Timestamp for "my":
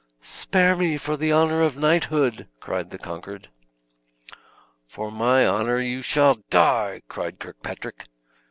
5.11-5.45